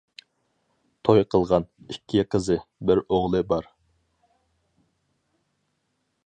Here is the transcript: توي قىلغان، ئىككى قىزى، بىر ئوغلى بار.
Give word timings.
توي 1.09 1.21
قىلغان، 1.35 1.67
ئىككى 1.95 2.23
قىزى، 2.35 2.57
بىر 2.91 3.03
ئوغلى 3.03 3.43
بار. 3.53 3.69